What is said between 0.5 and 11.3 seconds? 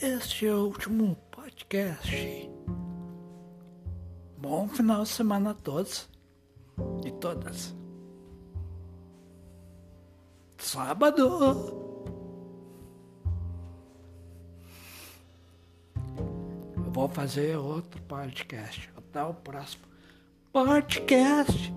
o último podcast. Bom final de semana a todos e todas. Sábado.